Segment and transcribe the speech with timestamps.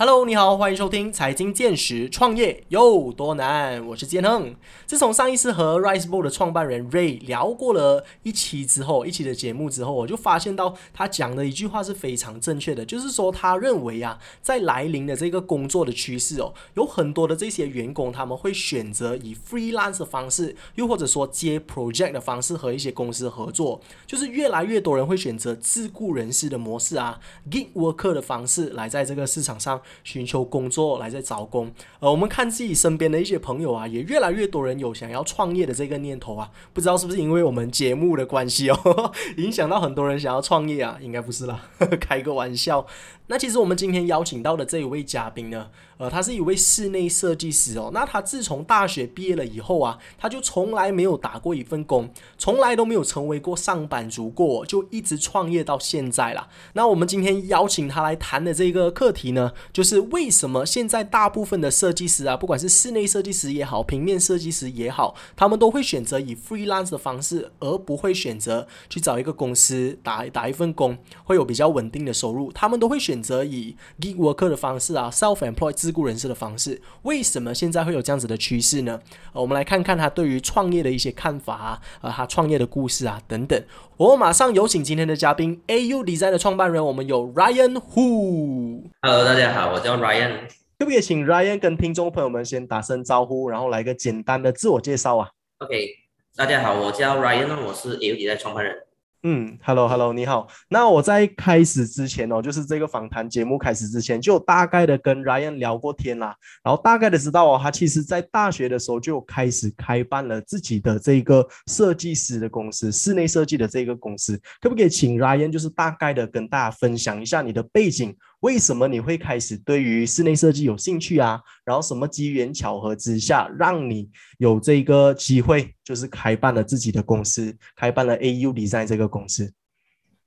[0.00, 2.08] Hello，你好，欢迎收听财经见识。
[2.08, 3.84] 创业有多难？
[3.84, 4.54] 我是建亨。
[4.86, 27.18] 自从上一次和 RiseBo 的创办人 Ray 聊过了一期之后，一期的节目之后，我就发现到他讲的一句话是非常正确的，就是说他认为啊，在来临的这个工作的趋势哦，有很多的这些员工他们会选择以 freelance 的方式，又或者说接 project 的方式和一些公司合作，就是越来越多人会选择自雇人士的模式啊
[27.50, 29.82] ，gig worker 的方式来在这个市场上。
[30.04, 40.98] 寻求工作来在找工，呃，我们看自己身边的一些朋友啊，也越来越多人有想要创业的这个念头啊，不知道是不是因为我们节目的关系哦， 影响到很多人想要创业啊？
[41.00, 41.68] 应该不是啦，
[42.00, 42.86] 开个玩笑。
[43.28, 47.90] 那其实我们今天邀请到的这一位嘉宾呢，呃，他是一位室内设计师哦。
[47.92, 56.48] 那他自从大学毕业了以后啊，他就从来没有打过一份工，从来都没有成为过上班族过，就一直创业到现在啦。
[56.72, 72.50] 那我们今天邀请他来谈的这个课题呢，就是为什么现在大部分的设计师啊，不管是室内设计师也好，平面设计师也好，他们都会选择以 freelance 的方式，而不会选择去找一个公司打打一份工，会有比较稳定的收入。
[72.52, 73.17] 他们都会选。
[73.18, 79.00] 选择以 gig worker 的方式啊，self-employed 自雇人士的方式，为什么现在会有这样子的趋势呢？
[79.32, 83.60] 呃，我们来看看他对于创业的一些看法啊，呃，他创业的故事啊等等。
[83.96, 88.84] 我马上有请今天的嘉宾，AU Design 的创办人，我们有 Ryan Hu。
[89.02, 90.42] Hello，大家好，我叫 Ryan。
[90.78, 95.88] 可不可以请 Ryan 跟听众朋友们先打声招呼，然后来个简单的自我介绍啊？OK，
[96.36, 98.76] 大家好，我叫 Ryan，我是 AU Design 创办人。
[99.24, 100.46] 嗯，Hello，Hello，你好。
[100.68, 114.40] 那我在开始之前哦，就是这个访谈节目开始之前，就大概的跟 Ryan 聊过天啦，然后大概的知道哦，他其实在大学的时候就开始开办了自己的这个设计师的公司，室内设计的这个公司。
[114.60, 118.16] 可不可以请 Ryan 就是大概的跟大家分享一下你的背景？
[118.40, 121.40] 为什么你会开始对于室内设计有兴趣啊？
[121.64, 124.08] 然后什么机缘巧合之下，让你
[124.38, 129.52] 有这个机会，就是开办了自己的公司，开办了 AU Design 这个公司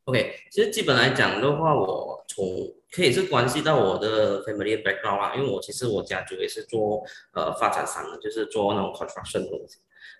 [0.03, 2.45] ？OK，其实基本来讲的话，我从
[2.91, 7.01] 可以是关系到我的 family background 啊，因为我其实我家族也是做
[7.33, 9.77] 呃发展商的，就是做那种 construction 的东西。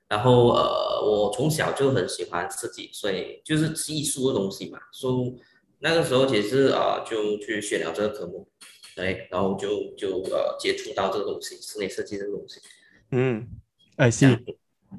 [0.08, 5.36] 然后呃，我从小就很喜欢设计，所以就是艺术的东西嘛，所以。
[5.84, 8.48] 那个时候其实啊，就去选了这个科目，
[8.96, 12.62] 对，然后就就呃接触到这个东西，室内设计这个东西。
[13.10, 13.48] 嗯，
[13.96, 14.28] 哎，是，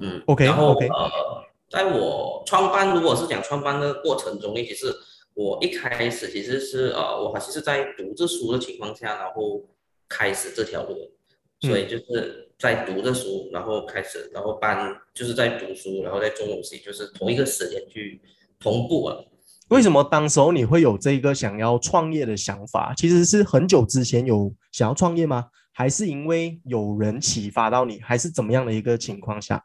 [0.01, 4.93] 嗯，OK，然后呃，在我创办，如果是讲创办的过程中，其实
[5.35, 9.65] 我一开始其实是呃，我还是是在读着书的情况下，然后
[10.09, 11.13] 开始这条路，
[11.61, 18.21] 所以就是在读着书，然后开始，然后办，就是在读书，然后在做东西，就是同一个时间去
[18.59, 19.29] 同步了。
[19.73, 22.93] 为什么当时候你会有这个想要创业的想法？
[22.95, 25.47] 其实是很久之前有想要创业吗？
[25.73, 29.65] 还是因为有人启发到你，还是怎么样的一个情况下？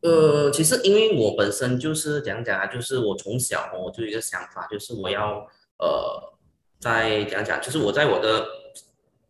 [0.00, 5.46] 呃，其实因为我本身就是讲讲啊，就是我从小我就有一个想法，就是我要
[5.78, 6.32] 呃，
[6.80, 8.46] 在讲讲，就是我在我的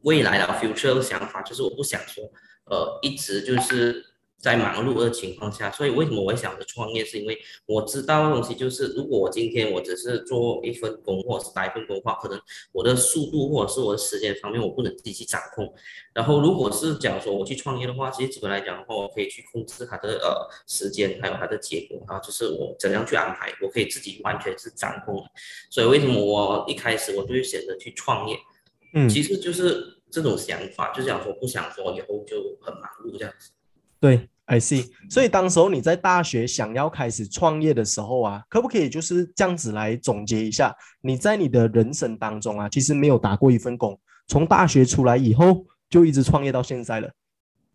[0.02, 2.22] 未来的 future 想法，就是我不想说
[2.66, 4.11] 呃，一直就是。
[4.42, 7.04] 在忙碌的情况下，所以为什么我会想着创业？
[7.04, 12.36] 是因为我知道的东西就是，如果我今天我只是做一份工或者是打一份工的话，可能
[12.72, 15.72] 我的速度或者是我的时间方面我不能自己去掌控。
[16.12, 25.24] 然后如果是讲说我去创业的话，其实基本来讲的话，我可以去控制它的呃时间，还有它的结果啊，就是我怎样去安排，我可以自己完全是掌控。
[25.70, 28.36] 所以为什么我一开始我就会选择去创业？
[28.94, 33.52] 嗯，其实就是这种想法，就想说不想说以后就很忙碌这样子。
[34.00, 34.28] 对。
[34.46, 40.74] I see，所以当时候你在大学想要开始创业的时候啊，可不可以就是这样子来总结一下？
[41.00, 47.08] 你在你的人生当中啊，其实没有打过一份工，从大学出来以后就一直创业到现在了。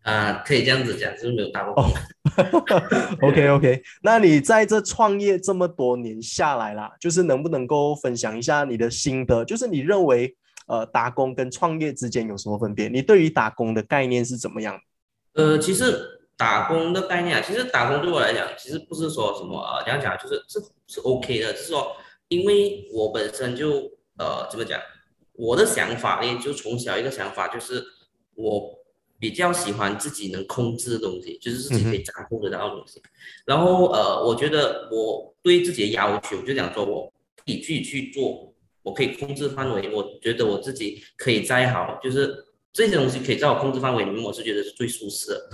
[0.02, 1.84] 啊，可以这样子讲，就是没有打过工。
[3.28, 9.42] OK OK，那你在这创业这么多年下来啦，就是能不能够分享一下你的心得？
[9.44, 10.36] 就是你认为
[10.66, 12.88] 呃打工跟创业之间有什么分别？
[12.88, 14.78] 你对于打工的概念是怎么样？
[15.32, 16.17] 呃，其实。
[16.38, 21.96] 打工的概念啊，其实打工对我来讲，其实不是说什么呃，这样讲就是是是 OK 的，就是说，
[22.28, 24.80] 因为我本身就呃怎么讲，
[25.32, 27.84] 我的想法呢，就从小一个想法就是，
[28.36, 28.78] 我
[29.18, 33.02] 比较喜欢自己能控制的东西，就是自己可以掌控得到的东西。
[33.44, 37.12] 然后呃，我觉得我对自己的要求，就讲说我
[37.44, 38.54] 自己去做，
[38.84, 45.50] 我可以控制范围，我觉得我自己可以再好，就是这些东西可以在我控制范围里面，我是觉得是最舒适的。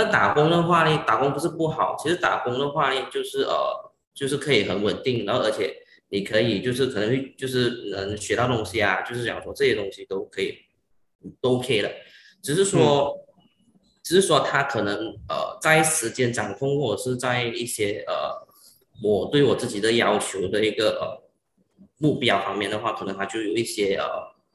[0.00, 3.52] 但打工的话呢，打工不是不好，其实打工的话呢，就是呃，
[4.14, 5.74] 就是可以很稳定，然后而且
[6.08, 10.54] 你可以就是可能会就是能学到东西啊，就是讲说这些东西都可以
[11.40, 11.90] 都 OK 了，
[12.40, 13.12] 只是说，
[14.04, 14.96] 只是说他可能
[15.28, 18.46] 呃在时间掌控或者是在一些呃
[19.02, 21.28] 我对我自己的要求的一个呃
[21.98, 24.06] 目标方面的话，可能他就有一些呃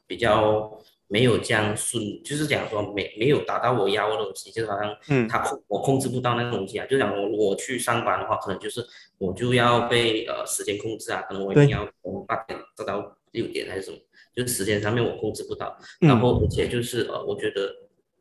[0.06, 0.80] 比较。
[1.08, 6.86] 没有这样顺，就是讲说没没有达到我要的东西，就好像嗯，他控我控制不到那个东西啊。
[6.86, 8.84] 就讲我我去上班的话，可能就是
[9.18, 13.98] 我就要被呃时间控制啊，可能我一定要从八点做到六点还是什么，
[14.34, 15.76] 就是时间上面我控制不到。
[16.00, 17.70] 然后而且就是呃，我觉得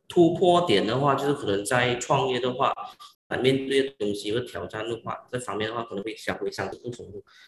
[0.08, 2.74] 突破点的话，就是可能在创业的话，
[3.28, 7.06] 啊面对的东西和挑战的话，这方面的话可能会相会相对不同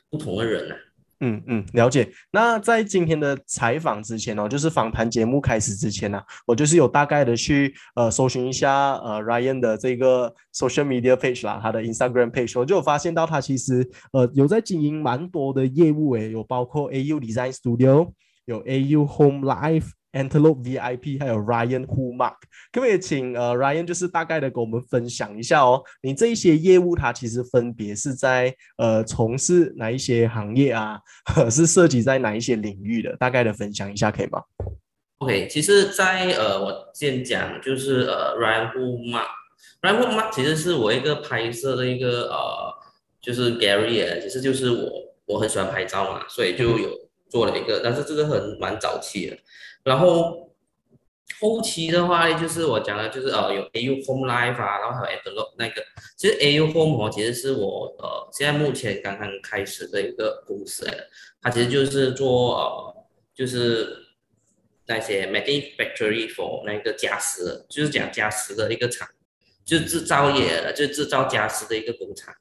[0.09, 0.75] 不同的人呢。
[1.21, 2.09] 嗯嗯，了解。
[2.31, 18.11] 那在今天的采访之前哦，就是访谈节目开始之前呢，我就是有大概的去呃搜寻一下呃 Ryan 的这个 social media page 啦，他的 Instagram page，我就有发现到他其实呃有在经营蛮多的业务诶，有包括 AU Design Studio，
[18.45, 19.91] 有 AU Home Life。
[20.15, 22.37] Antelope VIP，还有 Ryan Hu Mark，
[22.71, 25.83] 可不可以请呃 Ryan 就是大概的跟我们分享一下哦？
[26.01, 30.97] 你这一些业务它其实分别是在呃从事哪一些行业啊？
[31.51, 33.15] 是涉及在哪一些领域的？
[33.17, 34.41] 大概的分享一下可以吗
[35.19, 42.73] ？OK，其实，在呃我先讲就是呃 Ryan Hu Mark，Ryan Hu Mark 其实是我一个拍摄的一个呃
[43.21, 44.91] 就是 Gary，其实就是我
[45.25, 46.89] 我很喜欢拍照嘛，所以就有
[47.29, 49.37] 做了一个，但是这个很蛮早期的。
[49.85, 50.51] 然后
[51.39, 55.81] 后期的话呢，就是我讲的，就是呃有 AU Home Life 啊，然后还有 Adlo 那个，
[56.17, 61.07] 其实 AU Home 哦，其实是我呃现在目前刚刚开始的一个公司来的，
[61.41, 63.95] 它其实就是做呃就是
[64.87, 69.07] 那些 manufacturing for 那个家私，就是讲家私的一个厂，
[69.63, 72.33] 就制造业，就制造家私的一个工厂。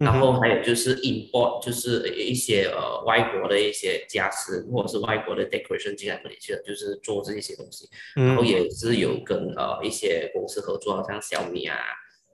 [0.00, 7.86] 然后还有就是 import，就是一些呃外国的一些家私或者是外国的 decoration 进来这里去了，就是做这一些东西。
[8.14, 11.76] 然后也是有跟呃一些公司合作，好像小米啊，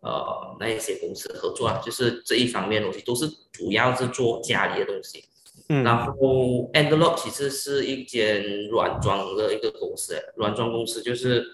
[0.01, 5.25] 呃那一些公司合作啊，就是这一方面东西都是主要是做家里的东西。
[5.67, 11.45] 然后 Endlock 其实是一间软装的一个公司，软装公司就是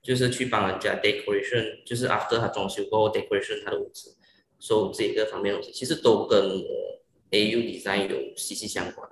[0.00, 4.15] 就是去帮人家 decoration，就是 after 他装修过后 decoration 他的屋子。
[4.58, 6.62] 说这个方面东西，其实都跟
[7.30, 9.08] AU Design 有息息相关。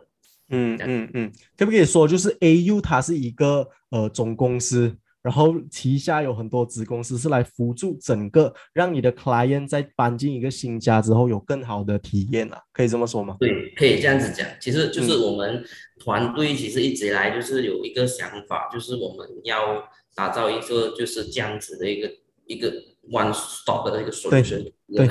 [0.48, 12.60] 嗯嗯嗯，可不可以说，就是 AU 它是一个呃总公司，然后旗下有很多子公司，是来辅助整个让你的 client 在搬进一个新家之后有更好的体验啊？
[12.72, 13.36] 可以这么说吗？
[13.40, 14.46] 对，可以这样子讲。
[14.60, 15.64] 其实就是我们
[15.98, 19.82] 团队其实一直以来就是有一个想法，就是我们要
[20.14, 22.12] 打造一个就是这样子的一个
[22.46, 22.72] 一个。
[23.10, 24.64] One stop 的一个水准，
[24.94, 25.08] 对，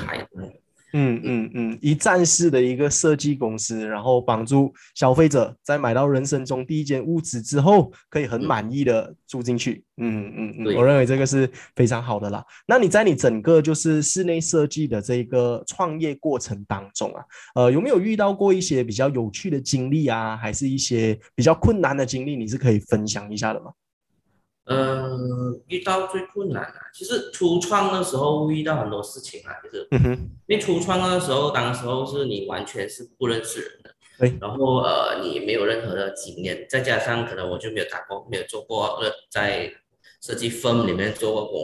[0.95, 9.84] 嗯嗯嗯，一站式的一个设计公司，然后帮助消费者在买到人生中第一间屋子之后，可以很满意的住进去。
[9.98, 12.45] 嗯嗯嗯，我认为这个是非常好的啦。
[12.68, 17.24] 那你在你整个就是室内设计的这个创业过程当中啊，
[17.56, 23.72] 呃，有没有遇到过一些比较有趣的经历啊，还是一些比较困难的经历，你是可以分享一下的吗？
[24.65, 29.88] 嗯，遇到最困难啊，其实初创的时候会遇到很多事情啊，就是，
[30.48, 39.69] 因为初创的时候，当时候是你完全是不认识人的，对，然后呃，你没有任何的经验，再加上可能我就没有打过，没有做过呃在
[40.21, 41.59] 设计 firm 里面做过工，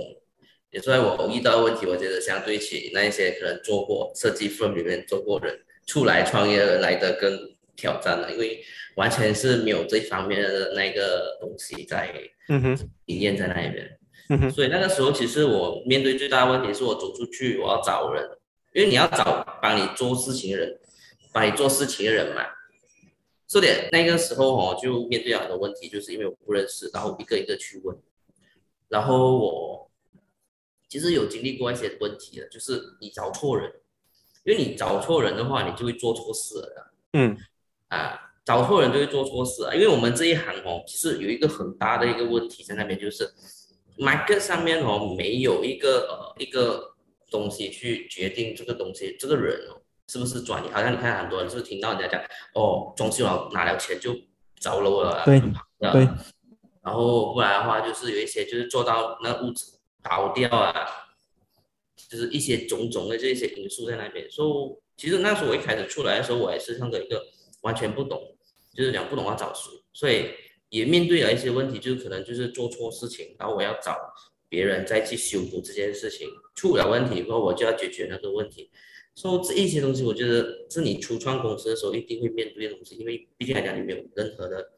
[0.72, 5.58] 也所以我遇到的问题，我觉得相对起那一些可能做过设计 firm 里面做过人
[5.88, 7.32] 出来创业的来的更
[7.80, 8.64] 挑战了，因为。
[8.96, 12.14] 完全是没有这方面的那个东西在，
[12.50, 18.30] 嗯哼，经验在那一边，嗯哼，所以那个时候其实我面对最大的问题是我走出去我要找人，
[18.74, 20.80] 因为你要找帮你做事情的人，
[21.32, 22.44] 帮你做事情的人嘛，
[23.48, 27.98] 所以那个时候哦就面对很多问题，就是因为我不认识，然后一个一个去问，
[28.90, 29.90] 然后我
[30.90, 33.72] 其实有经历过一些问题的，就是你找错人，
[34.44, 37.38] 因为你找错人的话，你就会做错事了，嗯，
[37.90, 38.26] 啊。
[38.46, 39.76] 找错人就会做错事啊！
[39.76, 43.32] 因为我们这一行哦，其实有一个很大的一个问题在那边，就是
[44.00, 46.96] market 上面哦没有一个呃一个
[47.30, 50.72] 东西去决定这个东西这个人哦是不是专业。
[50.72, 52.20] 好像你看很多人是不是听到人家讲
[52.56, 54.16] 哦，装修了拿了钱就
[54.60, 55.40] 走了了，对
[55.92, 56.08] 对。
[56.82, 60.74] 然后不然的话就是有一些就是做到那屋子倒掉啊，
[62.10, 64.28] 就是一些种种的这些因素在那边。
[64.32, 67.24] 所以其实那时候我一开始出来的时候，我也是像个一个
[67.62, 68.36] 完全不懂。
[68.74, 70.28] 就是讲不懂要找谁，所以
[70.70, 73.98] 也面对了一些问题，就是可能就是做错事情，然后我要找
[74.48, 78.70] 别人再去修补这件事情，出了问题以后我就要解决那个问题。
[79.16, 84.72] 所以这一些东西，我觉得是你初创公司的时候一定会面对的东西，因为毕竟来讲你没有任何的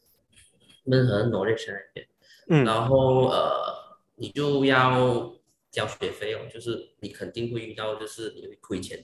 [0.86, 2.08] 任何 knowledge 在那边。
[2.48, 5.32] 嗯然后呃，你就要
[5.70, 9.04] 交学费哦，就是你肯定会遇到，就是你会亏钱。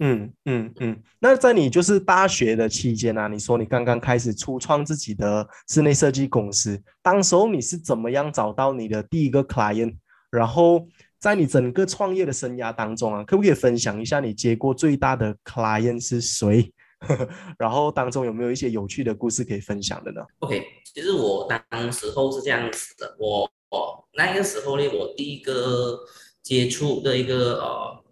[0.00, 9.96] 嗯嗯嗯，那在你就是大学的期间啊，你说你刚刚开始初创自己的室内设计公司，当时候你是怎么样找到你的第一个 client？
[10.30, 10.86] 然后
[11.18, 16.72] 在你整个创业的生涯当中啊，可不可以分享一下你接过最大的 client 是谁？
[17.58, 25.98] 然后当中有没有一些有趣的故事可以分享的呢？OK，其实我当时候是这样子的，我我那个时候呢，我第一个
[26.42, 28.04] 接触的一个呃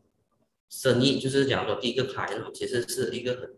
[0.68, 3.54] 生意，就是讲说第一个 client，其实是一个很，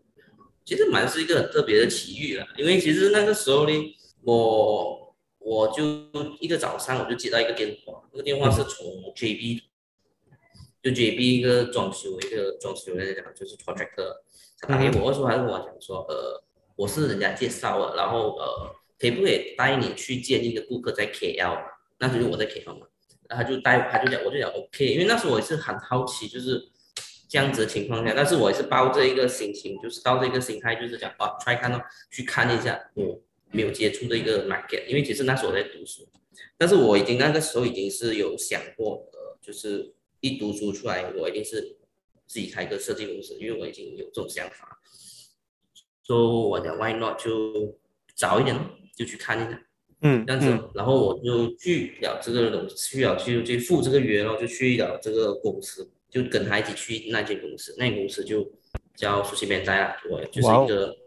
[0.63, 5.83] 其实蛮是一个很特别的奇遇了，因为其实那个时候呢，我我就
[6.39, 8.85] 一个早上我就接到一个电话，那个电话是从
[9.15, 9.61] JB，
[10.81, 14.17] 就 JB 一个装修一个装修来讲就是 contractor，
[14.59, 16.43] 他打给我，那时候还跟我讲说，呃。
[16.79, 21.61] 我是人家介绍的，然后呃，可以不可以带你去见一个顾客在 KL？
[21.97, 22.87] 那就是我在 KL 嘛，
[23.27, 26.69] 然后他就带，他就讲，我就讲 OK，因为那时候我是很好奇，就是
[27.29, 33.21] 这样子的情况下，但是我也是抱着一个心情，就是抱着一个心态，就是讲啊，try 看到去看一下我
[33.51, 36.09] 没有接触的一个 market，因为其实那时候我在读书，
[36.57, 41.77] 但是我已经那个时候已经是有想过，呃，就是一读书出来，我一定是
[42.25, 44.79] 自己开个设计公司，因为我已经有这种想法。
[46.01, 47.77] 所以我讲 why not 就
[48.15, 48.59] 早一点
[48.95, 49.61] 就去看一下，
[50.01, 58.49] 嗯，这样子，然后我就去了这个东去了去去赴这个约然后，就去了这个公司，就跟他一起去那间公司，那间公司就
[58.95, 60.97] 叫熟悉边在啊，我就是一个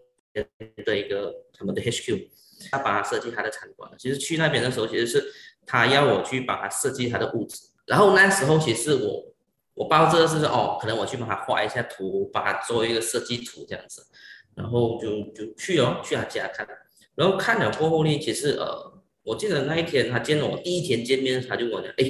[0.85, 2.29] 的一个他们的 HQ，
[2.71, 3.91] 他帮他设计他的餐馆。
[3.99, 5.25] 其实去那边的时候，其实是
[5.67, 9.35] 他要我去帮他设计他的屋子，然后那时候其实我
[9.75, 14.07] 我抱着是哦，可能我去帮他画一下图，帮他做一个设计图这样子。
[14.55, 16.69] 然后就就去哦，去他家看，
[17.15, 22.05] 然后看了过后呢，其实呃，我记得那一天他见了我第一天见面，他就跟我讲，哎，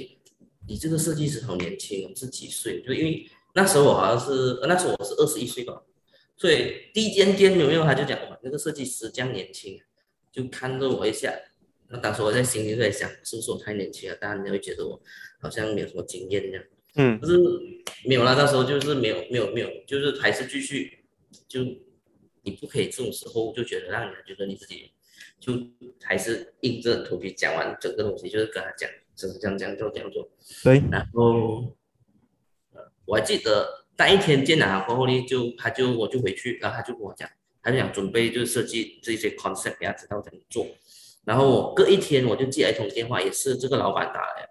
[0.73, 2.81] 你这个设计师好年轻哦，是几岁？
[2.81, 5.83] 就因为那时候我好像是那时候我是二十一岁吧，
[6.35, 9.79] 所以第一天见有没有他就讲哇，那个设计师这样年轻，
[10.33, 11.31] 就看着我一下。
[11.89, 14.17] 那当时我在心里在想，是不是我太年轻了？
[14.17, 14.99] 大家会觉得我
[15.43, 16.65] 好像没有什么经验这样。
[16.95, 17.39] 嗯，可是
[18.07, 21.05] 没有啦，那时候就是没有没有没有，就是还是继续
[21.47, 21.61] 就。
[22.45, 24.91] 你不可以这种时候就觉得让人觉得你自己
[25.39, 25.53] 就
[26.03, 30.29] 还是硬着头皮讲完整个东西，就是跟他讲，就是这样这样做这样做。
[30.63, 30.83] 对。
[30.91, 31.75] 然后，
[32.73, 37.29] 呃，我还记得那一天见了他过后呢，就他就我就回去，然后他就跟我讲，
[37.63, 40.67] 他就想准备就是设计这些 concept 给他知道怎么做。
[41.25, 44.49] 然后我隔一天我就接了一通电话，也是这个老板打来，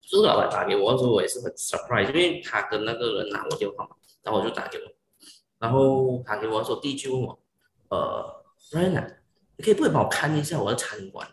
[0.00, 3.90] 这个老板打给我的时候，我也是很 surprise，因为他跟那个人拿我电话嘛，
[4.22, 4.84] 然后我就打给我。
[5.58, 7.38] 然后他给我说，第一句问我，
[7.90, 9.06] 呃，Ryan 啊，
[9.58, 11.28] 你可以不可以帮我看一下我的餐馆？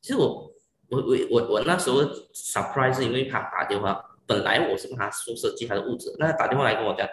[0.00, 0.51] 其实我
[0.92, 2.02] 我我我我那时候
[2.34, 7.08] surprise 是因为他打电话，本来我是跟他说设计他的屋子，那他打电话来跟我讲，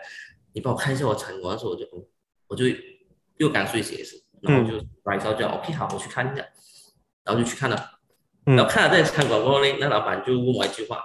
[0.54, 1.86] 你帮我看一下我成果的时候，我就
[2.48, 2.66] 我就
[3.38, 6.46] 又刚睡鞋子，然后就 surprise 到就 OK 好，我去看一下，
[7.24, 7.92] 然后就去看了，
[8.44, 11.02] 然后看了这餐馆过后呢，那老板就问我一句话，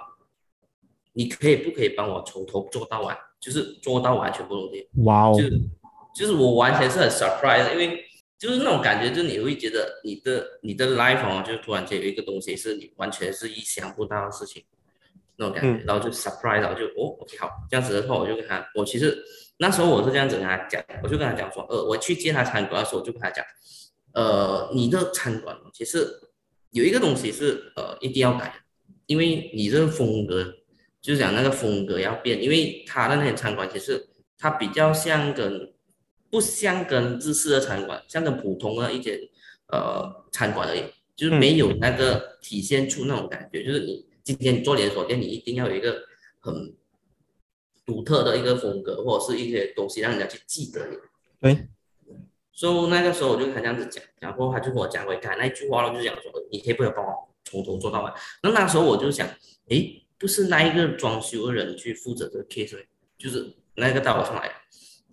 [1.13, 3.17] 你可以不可以帮我从头做到完？
[3.39, 5.43] 就是做到完全部东西，哇哦，就
[6.15, 8.04] 就是我完全是很 surprise，因为
[8.45, 14.63] 就是那种感觉，就是你会觉得你的你的 life 哦，就突然间有一个东西是你完全是意想不到的事情，
[15.37, 19.17] 那种感觉，然后就 surprise，然后就哦，OK 好，这样子的话，我就跟他，我其实
[19.57, 23.43] 那时候我是这样子跟他讲，我就跟他讲说，呃，我去接他餐馆的时候，我就跟他讲，
[24.13, 26.07] 呃，你的餐馆其实
[26.69, 28.53] 有一个东西是呃一定要改，
[29.07, 30.53] 因为你这个风格。
[31.01, 34.09] 就是讲那个风格要变，因为他的那些餐馆其实
[34.39, 35.71] 他比较像跟
[36.35, 39.17] 不像跟日式的餐馆，像跟普通的一间
[39.67, 40.83] 呃餐馆而已，
[41.15, 43.63] 就是没有那个体现出那种感觉。
[43.63, 46.03] 就是你今天做连锁店，你一定要有一个
[46.41, 46.75] 很
[47.85, 50.97] 独特的一个风格，或者是一些东西让人家去记得你。
[51.39, 51.69] 对。
[52.51, 58.11] 所以那个时候我就跟他这样子讲，然后他就跟我讲回刚才那句话了，就讲说你可以不可以帮我从头做到尾？
[58.43, 59.25] 那那时候我就想，
[59.69, 60.01] 诶。
[60.17, 62.81] 不是那一个装修的人去负责这个 case，
[63.17, 64.49] 就是那个大我上来，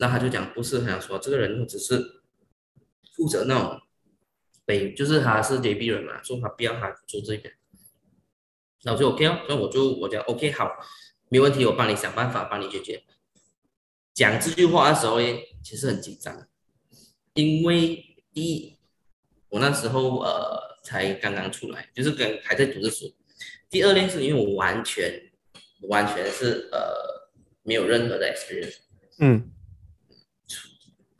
[0.02, 1.96] 那他就讲不是，他想说这个人只是
[3.14, 3.80] 负责那种
[4.64, 7.54] 北，就是他是 JB 人嘛，说他不要他做这边，
[8.82, 10.72] 那我就 OK 哦，那我就我讲 OK 好，
[11.28, 13.04] 没问题，我帮你想办法帮你解决。
[14.12, 15.24] 讲这句话的时候呢，
[15.62, 16.48] 其实很紧张，
[17.34, 17.94] 因为
[18.34, 18.76] 第一，
[19.50, 23.14] 我那时候呃才刚刚出来，就是跟还在读着书。
[23.70, 25.30] 第二呢，是因为我完全
[25.82, 27.30] 完全是呃
[27.62, 28.78] 没有任何的 experience，
[29.20, 29.48] 嗯，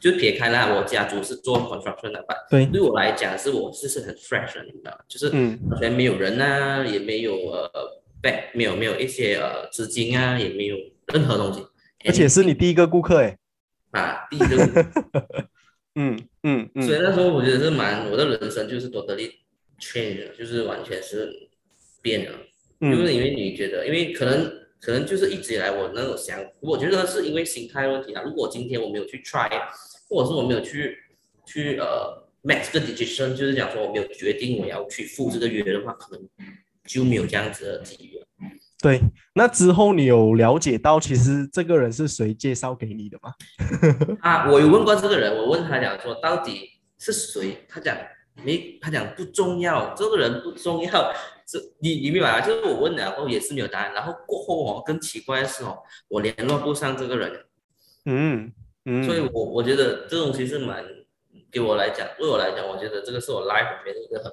[0.03, 4.99] 就撇开了，我家族是做 construction 的吧，对，对我来讲是我是是很 fresh 的，你知道？
[5.09, 5.57] 就是嗯。
[5.71, 7.71] 完全没有人啊，也没有呃
[8.21, 10.77] back，没有没有一些呃资金啊，也没有
[11.13, 11.65] 任何东西，
[12.05, 13.39] 而且是你第一个顾客哎，
[13.93, 14.87] 啊，第一个，
[15.95, 19.31] 嗯嗯嗯，所以那时候我觉得是蛮我的人生就是 totally
[19.81, 21.33] change，了就是完全是
[22.03, 22.39] 变了。
[22.81, 24.51] 就是嗯因为你觉得，因为可能
[24.85, 28.23] 可能就是一直以来我那种想，我觉得是因为心态问题啊。
[28.23, 29.49] 如果今天我没有去 try，
[30.09, 30.99] 或者是我没有去
[31.47, 36.29] 去呃 make 这个 decision，就是讲说我没有决定我要去赴这个约的话，可能
[36.85, 38.27] 就没有这样子的机遇了。
[38.81, 39.01] 对。
[39.35, 43.33] 那之后你有了解到其实这个人是谁介绍给你的吗？
[44.21, 47.97] 啊，我有问过这个人，我问他讲说到底是谁，他讲
[48.45, 51.15] 没，他讲不重要，这个人不重要。
[51.47, 52.47] 这你你明白吗？
[52.47, 57.45] 就是我问了，然后也是没有答案，然后过后哦，更奇怪的是哦，我联络不上这个人。
[58.05, 58.53] 嗯
[58.85, 60.85] 嗯，所以我我觉得这东西是蛮，
[61.51, 64.33] 给我来讲，对我来讲，我觉得这个是我 life 里面的一个很，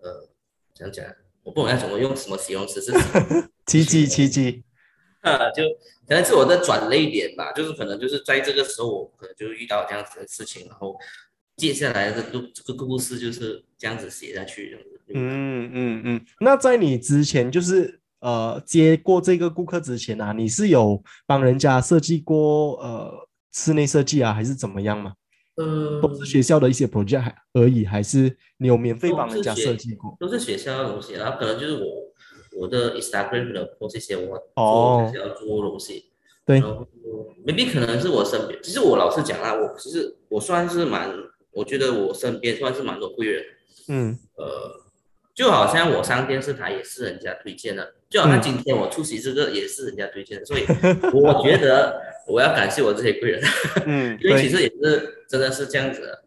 [0.00, 0.28] 呃，
[0.72, 1.04] 讲讲，
[1.42, 2.92] 我不管要怎么用什么形容词是
[3.66, 4.64] 奇迹 奇迹，
[5.20, 5.62] 啊， 就
[6.08, 10.96] 可能是我的转泪点吧，就是可能就是在这个时候，我可能就遇到这样子的事情，然后
[11.56, 14.78] 接下来的故这个故事就是这样子写下去，的。
[15.14, 16.24] 嗯嗯嗯。
[16.40, 25.14] 那在你之前就是呃接过这个顾客之前啊，你是有帮人家设计过呃室内设计啊，还是怎么样吗？
[25.56, 30.14] 呃，都是学校的一些 project 还而已，还是你有免费帮人家设计过？
[30.20, 36.10] 都是学校的东西，然后可能就是我我的 Instagram 的 post 这些我哦做学校做东西，
[36.44, 36.60] 对
[37.46, 41.10] maybe 可能是我身边，其实我老实讲啊，我其实我算是蛮，
[41.56, 43.44] 我觉得我身边算是蛮多贵人，
[43.88, 44.18] 嗯。
[44.36, 44.82] 呃，
[45.34, 48.42] 就好像我上电视台也是人家推荐的，就好像嗯。
[48.42, 50.64] 今天我出席这个也是人家推荐的，所以
[51.12, 53.42] 我觉得我要感谢我这些贵人，
[53.86, 56.24] 嗯， 因为其，实也是真的是这样子的，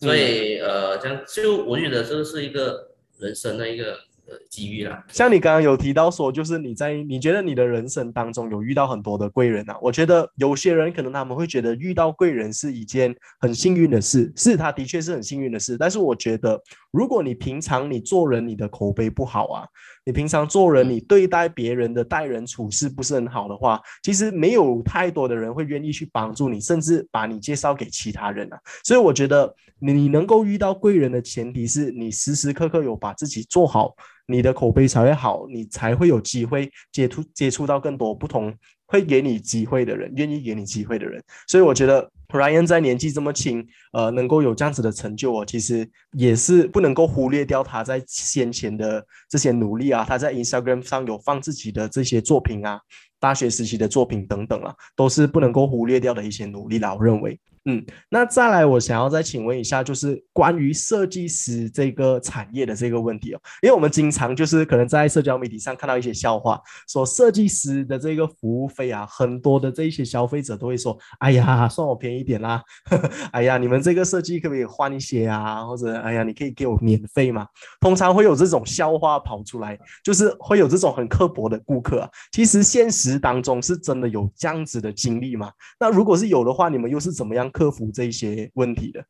[0.00, 3.98] 所以呃，这样就我觉得这是一个人生的一个
[4.30, 5.04] 呃机遇啦。
[5.08, 16.60] 像你刚刚有提到说，就是你在你觉得你的人生当中有遇到很多的贵人啊，我觉得有些人可能他们会觉得遇到贵人是一件很幸运的事，是他的确是很幸运的事，但是我觉得
[16.92, 19.66] 如果你平常你做人你的口碑不好啊，
[20.04, 28.58] 你平常做人，你对待别人的待人处事不是很好的话，其实没有太多的人会愿意去帮助你，甚至把你介绍给其他人啊。
[28.84, 33.94] 所以我觉得你能够遇到贵人的前提是你时时刻刻有把自己做好，
[34.30, 38.54] 你的口碑才会好，你才会有机会接触接触到更多不同
[38.86, 41.22] 会给你机会的人，愿意给你机会的人。
[41.48, 52.80] 所以我觉得 Ryan 在年纪这么轻，呃，能够有这样子的成就哦，其实也是不能够忽略掉他在先前的这些努力啊，他在 Instagram 上有放自己的这些作品啊，
[53.18, 57.38] 大学时期的作品等等啊，都是不能够忽略掉的一些努力啦，我认为。
[57.66, 75.62] 嗯，那再来，我想要再请问一下，就是关于设计师这个产业的这个问题哦，因为我们经常就是可能在社交媒体上看到一些笑话，说设计师的这个服务费啊，很多的这一些消费者都会说，哎呀，算我便宜点啦，呵 呵哎呀，你们这个设计可不可以换一些啊？
[75.62, 77.46] 或者哎呀，你可以给我免费嘛？
[77.78, 82.08] 通常会有这种笑话跑出来，就是会有这种很刻薄的顾客啊。
[82.32, 85.52] 其实现实当中是真的有这样子的经历吗？
[85.78, 89.04] 那如果是有的话，你们又是怎么样克服这一些问题的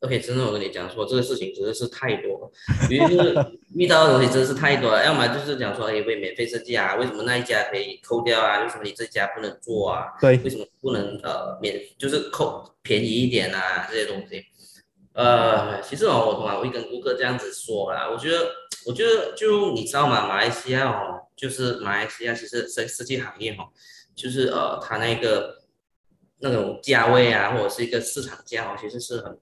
[0.00, 2.50] ？OK，真的我跟你讲说这个事情真的是太多了，
[2.88, 3.34] 因为就是
[3.74, 8.62] 遇到的东西真的是太多了， 要么就是讲说，哎，为免费设计啊，为什么那一家可以扣掉啊？
[8.62, 10.06] 为什么你这家不能做啊？
[10.20, 13.86] 对，为什么不能呃免就是扣便宜一点啊？
[13.90, 14.42] 这些东西，
[15.12, 18.08] 呃，其实哦，我通常会跟顾客这样子说啦。
[18.10, 18.50] 我觉得，
[18.86, 20.26] 我觉得就你知道吗？
[20.26, 23.68] 马来西亚哦，就是马来西亚其实设设计行业哦，
[24.14, 25.59] 就是呃，它那个
[26.40, 29.38] 那种价位啊，或者是一个市场价哦，其实是很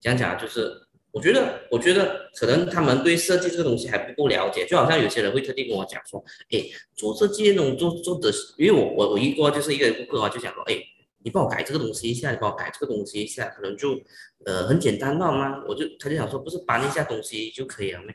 [0.00, 6.62] 讲讲，就是我觉得，我觉得可能他们对设计这个东西还不够了解，就好像有些人会特地跟我讲说，哎，
[6.94, 10.76] 做设计那种做做的，因为我我我遇过就是一个顾客啊，就讲说，哎，
[11.24, 13.98] 你帮我改这个东西一下，你帮我改这个东西一下，可能就
[14.44, 15.64] 呃很简单嘛吗？
[15.66, 18.14] 我就他就想说，不是搬一下东西就可以了没？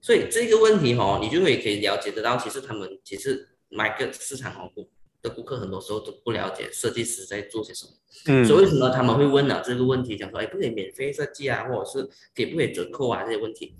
[0.00, 4.88] 所以这个问题哦，你就会可以了解得到，其实他们其实买个市场哦不
[5.22, 7.92] 的顾客很多时候都不了解设计师在做些什么。
[8.26, 13.76] 嗯所以为什么他们会问了这个问题，讲说，哎，不可以免费设计啊，或者是给不可以折扣啊这些问题？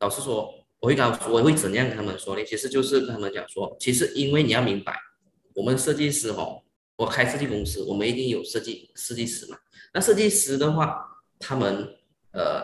[0.00, 2.44] 老实说，我会告诉，我会怎样跟他们说呢？
[2.44, 4.98] 其实就是跟他们讲说，其实因为你要明白，
[5.54, 6.62] 我们设计师哦，
[6.96, 9.58] 我开设计公司，我们一定有设计设计师嘛。
[9.94, 11.02] 那设计师的话，
[11.38, 11.96] 他们
[12.32, 12.62] 呃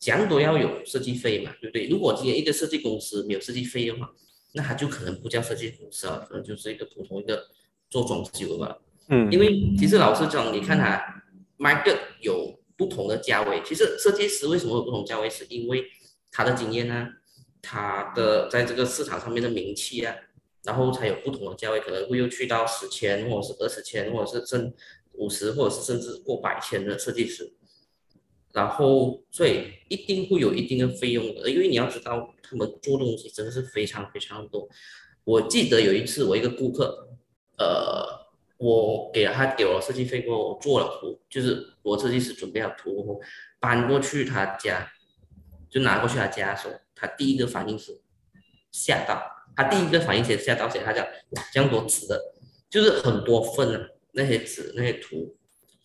[0.00, 1.86] 讲都要有设计费嘛，对不对？
[1.86, 4.12] 如果今天一个设计公司没有设计费的话，
[4.52, 7.46] 那他就可能不叫设计公司啊，可能就是一个普通一个
[7.88, 8.78] 做装修的吧。
[9.08, 11.22] 嗯，因为其实老实讲，你看他
[11.58, 15.84] market 有不同的价位，其实设计师为什么有不同价位，是因为
[16.30, 17.08] 他的经验呢，
[17.60, 20.14] 他的在这个市场上面的名气啊，
[20.64, 24.72] 然后才有不同的价位，可能会又去到十千，或者是二十千，或者是甚
[25.14, 27.52] 五十，或者是甚至过百千的设计师。
[28.52, 34.68] 然后，所以一定会有一定的费用的，因为你要知道，他们做东西真的是非常非常多。
[35.24, 37.08] 我记得有一次，我一个顾客，
[37.56, 38.26] 呃，
[38.58, 43.22] 我给了他给我设计费过，我做了图，就是我设计师准备好图，
[43.58, 44.92] 搬过去他家，
[45.70, 48.02] 就拿过去他家的时候，他第一个反应是
[48.70, 49.22] 吓到，
[49.56, 50.82] 他第一个反应先吓到谁？
[50.84, 51.06] 他讲，
[51.54, 52.20] 这样多纸的，
[52.68, 55.36] 就是很多份啊，那些纸那些图，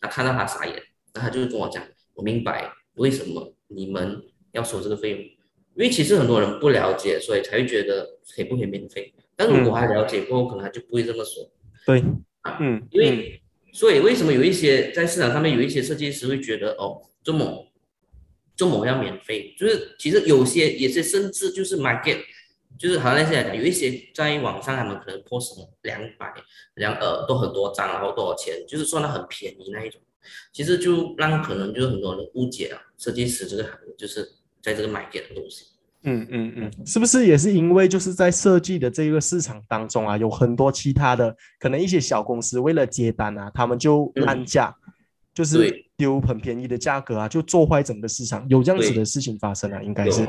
[0.02, 0.74] 他看到他傻眼，
[1.14, 1.82] 然后他就跟我讲。
[2.18, 5.30] 我明白为什么你们要收这个费用，因
[5.76, 9.14] 为其实很多人不了解，所以才会觉得可以不可以免费。
[9.36, 11.48] 但如果他了解过后，可能他就不会这么说。
[11.86, 12.04] 对，
[12.42, 13.40] 啊，嗯，因为
[13.72, 17.72] 所以为什么有一些在市场上面有一些设计师会觉得哦，这么
[18.56, 22.18] 这么要免费，就是其实有些也是甚至就是 market，
[22.80, 25.54] 就是好像那些来讲，有一些在网上他们可能 post
[25.84, 26.34] 两百
[26.74, 30.02] 两呃都很多张，然后多少钱，就是算的很便宜那一种。
[30.52, 34.28] 其实就让可能就是很多人误解了设计师这个行业，就是
[34.62, 35.66] 在这个买点的东西。
[36.04, 44.74] 嗯嗯嗯，是不是也是因为就是在设计的这个市场当中啊，有很多其他的可能一些小公司为了接单啊，他们就烂价，
[45.34, 50.26] 就是丢很便宜的价格啊，就做坏整个市场，有这样子的事情发生啊，应该是。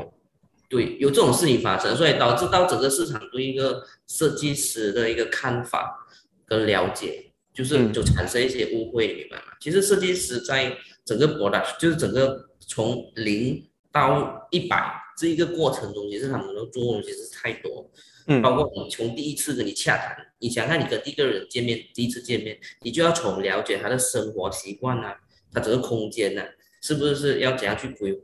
[0.67, 6.05] 对，有这种事情发生，所以导致到整个市场对一个设计师的一个看法
[6.45, 7.28] 跟了解。
[7.59, 9.43] 就是就产生一些误会，明白吗？
[9.59, 17.91] 其实设计师在整个 product，就是整个从零到一百这一个过程中，其实他们能做的东西是太多，
[18.27, 25.13] 嗯，包括你从第一次跟你洽谈，你想看你跟第一个人见面，第一次见面，你就要从了解他的生活习惯啊，
[25.51, 26.41] 他整个空间呢，
[26.81, 28.17] 是不是要怎样去规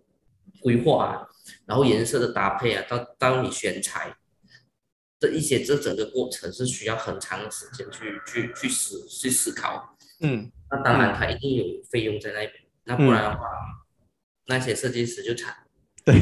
[0.61, 1.27] 规划啊，
[1.65, 4.15] 然后颜色的搭配啊，到到你选材。
[5.19, 12.51] 这一些这整个过程是需要很长的时间去去去思去思考，嗯，那当然他一定有费用在那边，
[12.83, 13.39] 那不然的话，
[14.47, 15.55] 那些设计师就惨。
[16.05, 16.15] 对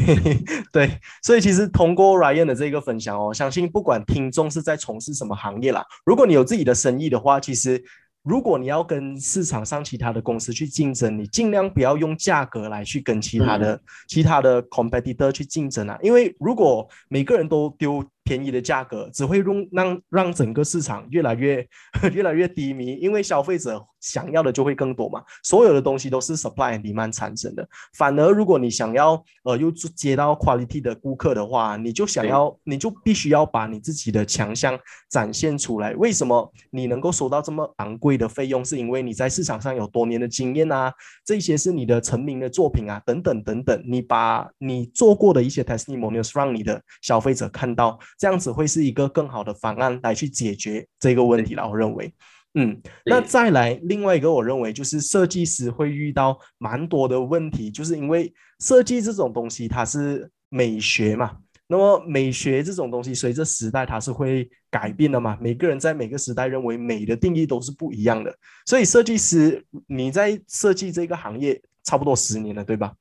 [0.72, 7.84] 对，所以其实通过 Ryan 的这个分享哦，相信不管听众是在从事什么行业啦，如果你有自己的生意的话，其实。
[8.26, 13.78] 如果你要跟市场上其他的公司去竞争，你尽量不要用价格来去跟其他的
[14.08, 21.68] 其他的 competitor 去竞争啊，因为如果每个人都丢便宜的价格，只会让让让整个市场越来越
[22.14, 25.22] 越来越低迷，因为消费者想要的就会更多嘛。
[25.44, 27.68] 所有的东西都是 supply and demand 产生的。
[27.98, 35.94] 反而如果你想要呃又接到 quality 的顾客的话，你就想要你就必须要把你自己的强项展现出来。
[35.96, 38.14] 为什么你能够收到这么昂贵？
[38.14, 40.94] 的费用是因为你在市场上有多年的经验啊，
[41.26, 51.68] 这些是你的成名的作品啊，等等等等，你把你做过的一些 testimonials 让你的消费者看到，这样子会是一个更好的方案来去解决这个问题了。
[51.68, 52.14] 我认为，
[52.56, 61.38] 嗯，那再来另外一个，我认为就是设计师会遇到蛮多的问题，就是因为设计这种东西它是美学嘛。
[61.66, 65.38] 那么美学这种东西，随着时代它是会改变的嘛？
[65.42, 68.36] 每个人在每个时代认为美的定义都是不一样的。
[68.66, 72.94] 所以设计师你在设计这个行业差不多十年了，对吧？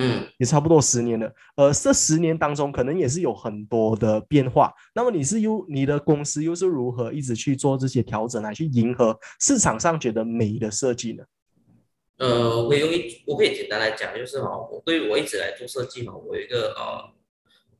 [0.00, 1.32] 嗯，也差不多十年了。
[1.56, 4.72] 呃，这十年当中可能也是有很多的变化。
[4.94, 11.22] 那么你是又你的公司又是如何一直去做这些调整来去迎合市场上觉得美的设计呢？
[12.16, 17.12] 呃，我用一我可以简单来讲，就是哈，我对我一直来做设计嘛，我有一个呃。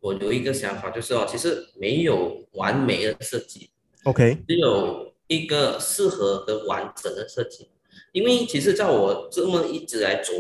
[0.02, 3.68] 我有一个想法，就是哦，其实没有完美的设计
[4.04, 7.68] ，OK，只有一个适合和完整的设计。
[8.12, 10.32] 因为其实在我这么一直来走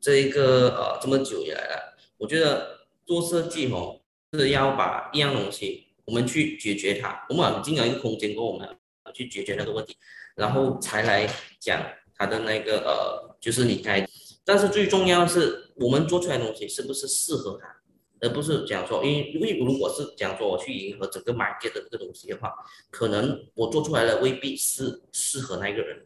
[0.00, 4.00] 这一个呃这么久以来了，我觉得做设计哦
[4.32, 8.68] 是要把一样东西我们去解决它，我们进了一个空间，跟我们
[9.12, 9.96] 去解决那个问题，
[10.34, 11.80] 然后才来讲
[12.14, 14.06] 它的那个呃就是你该，
[14.44, 17.76] 但是最重要的是我们做出来的东西是不是适合它。
[18.22, 22.52] 而不是讲说，因为因为如果是讲说我去迎合整个 market 的这个东西的话，
[22.90, 26.04] 可能我做出来的未必是适合那个人，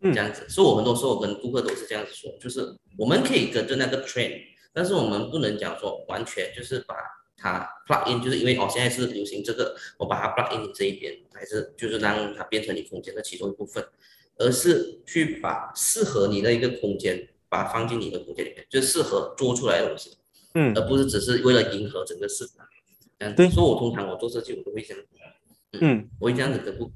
[0.00, 0.48] 这样子。
[0.48, 4.40] 所以我很多时候我跟顾客都是这样子说，就是我们可以跟着那个 trend，
[4.72, 6.94] 但是我们不能讲说完全就是把
[7.36, 13.84] 它 plug in，就是因为哦现在是流行这个，我把它 plug in 你这一边，还是就是让它变成你空间的其中一部分，
[14.36, 20.16] 而是去把适合你的一个空间，把它放进你的空间里面，就适合做出来的东西。
[20.54, 22.66] 嗯，而不是只是为了迎合整个市场。
[23.18, 25.04] 嗯对，所以我通常我做设计，我都会这样。
[25.80, 26.90] 嗯，我会这样子跟顾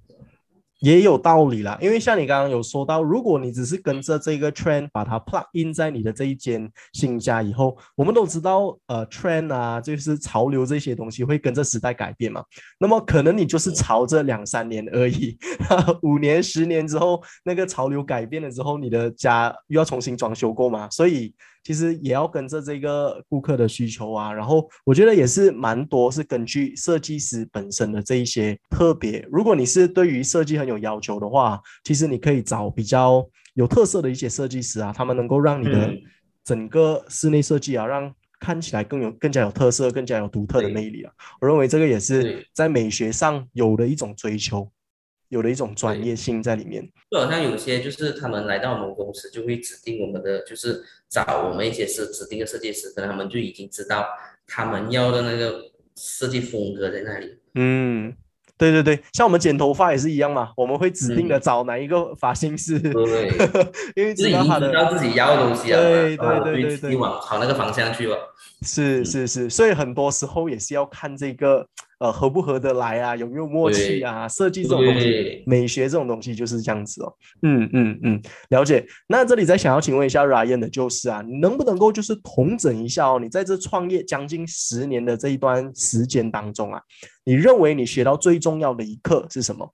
[0.82, 12.42] 也有道理啦，因为像你刚刚有说到，如果你只是跟着这个 trend 把它 plug in 在你的这一间新家以后，我们都知道，呃，trend 啊，就是潮流这些东西会跟着时代改变嘛。
[12.80, 15.38] 那么可能你就是潮这两三年而已，
[16.02, 21.32] 五年、十年之后，那个潮流改变了之后，你的家又要重新装修过嘛，所以。
[21.64, 29.26] 其实也要跟着这个顾客的需求啊，然后我觉得也是蛮多是根据设计师本身的这一些特别。
[29.30, 35.94] 如果你是对于设计很有要求的话，其实你可以找比较有特色的一些设计师啊，他们能够让你的
[36.44, 41.12] 整个室内设计啊，让看起来更有更加有特色、更加有独特的魅力啊。
[41.40, 44.68] 我认为这个也是在美学上有的一种追求。
[45.32, 54.06] 有的一种专业性在里面，就好像有些就是他们来到我们公司，就会指定我们的，就是找我们一些是指定的设计师，可能他们就已经知道
[54.46, 57.38] 他们要的那个设计风格在那里。
[57.54, 58.14] 嗯。
[58.58, 63.28] 对对对，像我们剪头发也是一样嘛，我们会指定的找哪一个发型师，对，
[63.96, 68.14] 因为知道他的知道自己要的东西啊，对对对对对，往朝那个方向去吧。
[68.60, 71.66] 是是是，所以很多时候也是要看这个
[72.02, 77.14] 呃合不合得来啊，有没有默契啊，设计这种东西，美学这种东西就是这样子哦。
[77.42, 78.84] 嗯嗯嗯，了解。
[79.06, 86.82] 那这里再想要请问一下 Ryan 的就是啊，能不能够就是统整一下哦，你在这创业将近十年的这一段时间当中啊？
[87.24, 89.72] 你认为你学到最重要的一课是什么？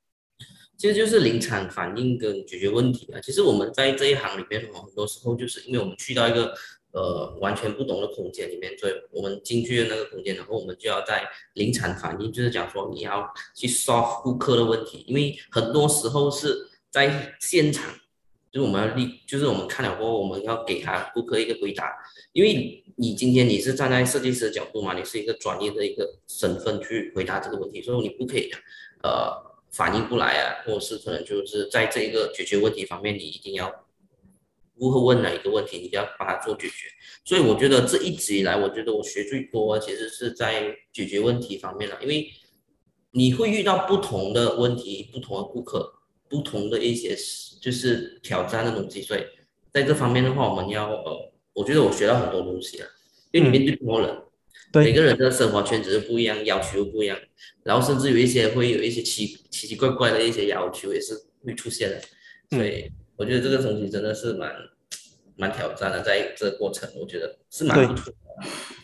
[0.76, 3.18] 其实就是临场反应跟解决问题啊。
[3.20, 6.54] 其实我们在这一行里面，很多时候就是因为我们去到一个
[6.92, 17.94] 呃完全不同的空间里面，所以我们进去的那个空间，然后我们就要在临场反应，就是讲说你要去 solve 顾客的问题，因为很多时候是在现场。
[18.50, 21.94] 就是我们要立，就是我们看了过后，我们要给他顾客一个回答，
[22.32, 28.50] 因为你今天你是站在设计师的角度嘛，你是一个专业的一个身份去回答这个问题，所以你不可以，
[29.02, 29.30] 呃，
[29.70, 33.70] 反应不来啊，或者是可能就是在这一个解决问题方面，你一定要
[34.78, 36.88] 顾客问哪一个问题，你要把它做解决。
[37.24, 42.28] 所以我觉得这一直以来，我觉得我学最多其实是在解决问题方面了，因为
[43.10, 45.94] 你会遇到不同的问题，不同的顾客。
[46.30, 47.16] 不同的一些
[47.58, 49.20] 就是挑战的东西，所以
[49.72, 52.86] 在这方面的话，我们要呃，我觉得我学到很多东西啊，
[53.32, 54.14] 因为你面对不同人，
[54.74, 57.18] 每个人的生活圈子是不一样，要求不一样，
[57.64, 62.02] 然后甚至有一些会有一些奇奇奇怪怪的一些要求也是会出现的，
[62.50, 64.54] 所以我觉得这个东西真的是蛮
[65.36, 67.36] 蛮挑战的，在这个过程，我觉得。
[67.50, 68.12] 是蛮不错。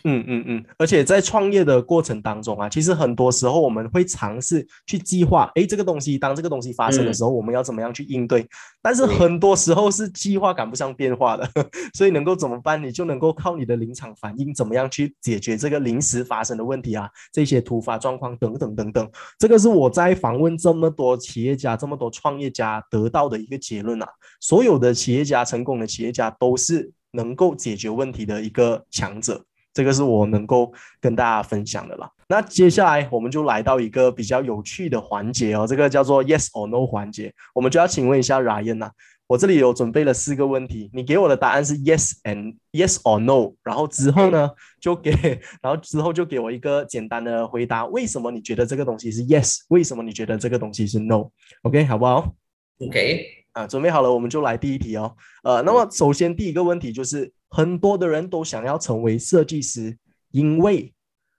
[0.03, 8.45] 嗯嗯嗯，而且在创业的过程当中啊，其实很多时候我们会尝试去计划，哎，这个东西当这个东西发生的时候，我们要怎么样去应对？
[8.81, 11.49] 但是很多时候是计划赶不上变化的，
[11.95, 12.83] 所以能够怎么办？
[12.83, 17.09] 你就能够靠你的临场反应，怎么样去解决这个临时发生的问题啊？
[17.31, 24.07] 这些突发状况等等等等，这个是我在访问这么多企业家、这么多创业家得到的一个结论啊。
[24.41, 26.91] 所有的企业家，成功的企业家都是。
[27.15, 32.09] 能够解决问题的一个强者，这个是我能够跟大家分享的了。
[32.27, 37.33] 那接下来我们就来到一个比较有趣的环节哦，这个叫做 Yes or No 环节。
[37.53, 38.89] 我们就要请问一下 Ryan 呐，
[39.27, 44.49] 我这里有准备了四个问题，你给我的答案是 Yes and Yes or No，然后之后呢
[44.81, 45.11] 就给，
[45.61, 49.59] 然后之后就给我一个简单的回答，为什么你觉得这个东西是 Yes？
[49.69, 52.33] 为什么你觉得这个东西是 No？OK，好不好
[52.79, 53.44] ？OK。
[53.55, 55.15] 啊，准备好了，我们就来第一题哦。
[55.43, 59.97] 呃，那么首先第一个问题就是，很多的人都想要成为设计师，
[60.31, 60.93] 因为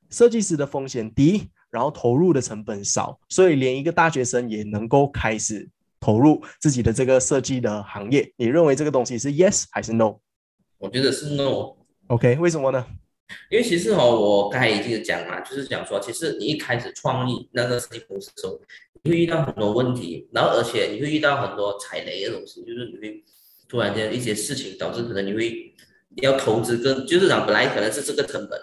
[0.09, 5.68] 设计师的风险低，然后投入的成本少，所以连一个大学生也能够开始
[6.00, 8.33] 投入自己的这个设计的行业。
[8.38, 10.14] 你认为这个东西是 yes 还是 no？
[10.79, 11.74] 我觉得是 no。
[12.07, 12.87] OK，为什么呢？
[13.51, 18.61] 因为其实哦，我刚才已经讲嘛，就是讲说，其实你一开始创立那个公司的时候，
[19.03, 23.23] 你会遇到很多问题，然后而且你会遇到很多踩雷的东西，就是你会
[23.69, 25.75] 突然间一些事情导致可能你会
[26.23, 28.61] 要投资跟就是讲本来可能是这个成本，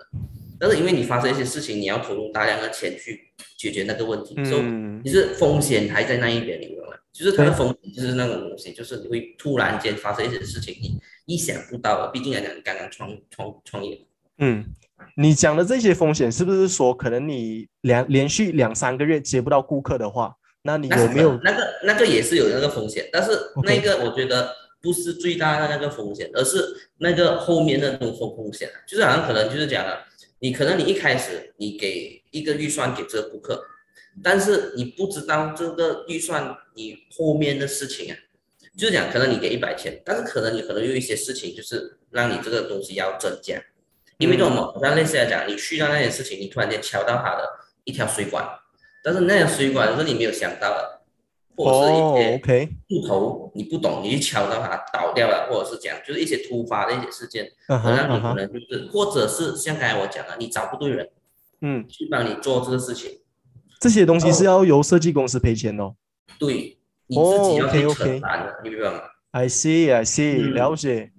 [0.60, 4.62] 但是因为你发生一些事情，你要投入大量的钱去解决那个问题，所以
[5.04, 6.94] 你是风险还在那一边，你明白吗？
[7.12, 14.06] 就是它的风险就是那种东西，就是你会突然间发生一些事情，你意想不到的，毕竟来讲你刚刚创创创业。
[14.40, 14.66] 嗯，
[15.16, 23.08] 你讲的这些风险是不是说，可能你两连续两三个月接不到顾客的话，那你有没有那个那个也是有那个风险？
[23.12, 23.32] 但是
[23.64, 26.66] 那个我觉得不是最大的那个风险，而是
[26.98, 30.04] 那个后面的那种风风险，就是好像可能就是讲了，
[30.40, 33.64] 你可能你一开始你给一个预算给这个顾客，
[34.24, 38.18] 但是你不知道这个预算你后面的事情啊，
[38.76, 43.62] 就是讲可能你给一百千，但是可能你可能有一些事情就是让你这个东西要增加。
[44.24, 47.44] 因为这种好像类似来讲，你去到那件事情，你突然间敲到他的
[47.84, 48.48] 一条水管，
[49.04, 51.02] 但是那条水管是你没有想到的，
[51.58, 61.10] 或者是一哦些，OK，木头你不懂，你去敲到它倒掉了，或者是这样，就是一些突发的一些事件，让你可能就是，或者是像刚才我讲的，你找不对人
[61.60, 63.20] 嗯，去帮你做这个事情，
[63.82, 65.94] 这些东西是哦要由设计公司赔钱的哦。
[66.40, 70.54] 对，你自己要去承担的，你明白吗？I see, I see，嗯。
[70.54, 71.12] 了解。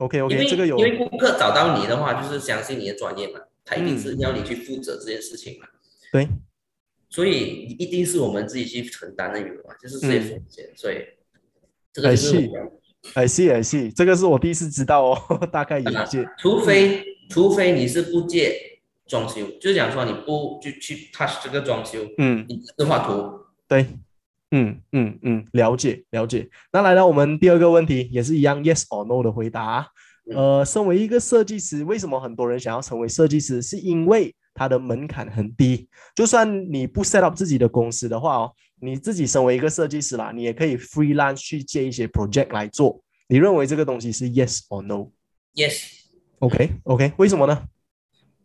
[0.00, 5.66] OK 因 OK，为这个有因为顾客找到你的话，就是相信你的专业嘛，他一定嗯是要你去负责这件事情嘛，
[6.10, 6.26] 对，
[7.08, 9.76] 所以一定是我们自己去承担的，你明白吗？
[9.80, 10.96] 就是这些嗯风险，所以
[11.92, 12.40] 这个就是我
[13.14, 16.26] I see 们 I see 这个是我第一次知道哦， 大概理解。
[16.38, 23.86] 除非除非你是不借装修，就是讲说你不就去 touch 这个装修，嗯，你只是画图，对，
[24.50, 26.48] 嗯嗯嗯，了解了解。
[26.72, 29.86] 那来到我们第二个问题，也是一样 yes or no 的回答。
[30.30, 33.60] 嗯呃，身为一个设计师，为什么很多人想要成为设计师？
[33.62, 35.88] 是因为它的门槛很低。
[36.14, 43.02] 就算你不 set up 自己的公司的话哦，你自己身为一个设计师啦，你也可以 freelance 去接一些 project 来做。
[43.28, 45.10] 你认为这个东西是 yes or
[45.54, 45.82] yes。
[46.84, 47.64] OK，为什么呢？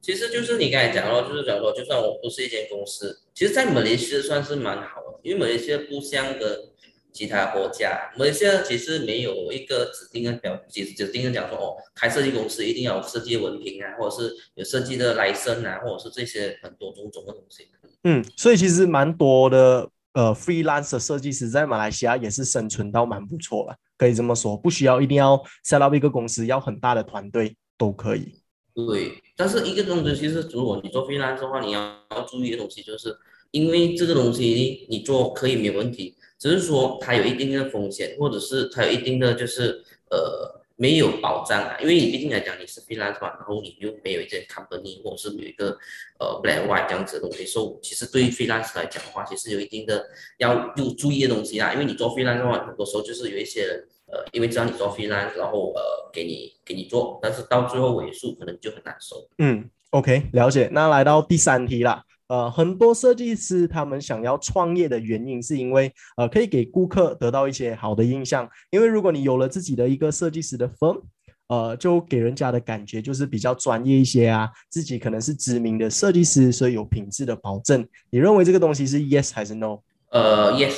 [0.06, 6.70] 其实就是你刚才讲咯，就是讲说，就算我不是一间公司，其实，在马来西亚算是蛮好的，因为马来西亚不像个
[7.12, 17.68] 其他国家，马来西亚其实没有一个指定的表，指指定的讲说，哦，开设计公司一定要有设计文凭啊，或者是有设计的来生啊，或者是这些很多种种的东西。
[18.04, 28.40] 嗯，所以其实蛮多的呃，freelancer 设计师在马来西亚也是生存到蛮不错了，可以这么说，不需要一定要 set up 一个公司，要很大的团队都可以。
[28.76, 31.80] 对，但是一个东西，其实如果你做 freelance 的话，你要
[32.12, 33.18] 要注意的东西，就是
[33.52, 45.78] 因为这个东西你做可以没有问题，只是说它有一定的风险，或者是它有一定的就是呃没有保障啊，因为你毕竟来讲你是 freelance 嘛，然后你又没有一间 company 或者是有一个
[46.20, 50.06] 呃 black white 这样子的东西，所以其实对于 freelance 来讲的话，其实有一定的
[50.40, 53.88] 要有注意的东西啦，因为你做 freelance 的话，很多时候就是有一些人。
[54.08, 55.82] 呃，因为知道你做 freelance，然后呃
[56.14, 59.16] 给你给你做，但是到最后尾数可能就很难收。
[59.38, 60.70] 嗯，OK，了解。
[60.72, 71.02] 那来到第三题啦，呃，很多设计师他们想要创业的原因，是因为呃可以给顾客得到一些好的印象，因为如果你有了自己的一个设计师的 firm。
[71.48, 77.88] 呃，就给人家的感觉就是比较专业一些啊，自己可能是知名的设计师，所以有品质的保证。
[78.10, 79.78] 你认为这个东西是 yes 还是 no？
[80.10, 80.74] 呃，yes，